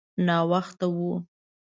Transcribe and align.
ناوخته 0.27 0.85
و. 0.95 0.97